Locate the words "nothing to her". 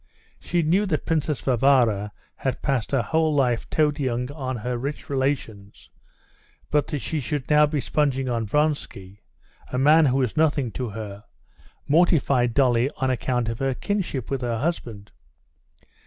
10.35-11.25